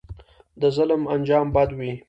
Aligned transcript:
د 0.61 0.63
ظلم 0.75 1.01
انجام 1.15 1.47
بد 1.55 1.69
وي 1.77 1.91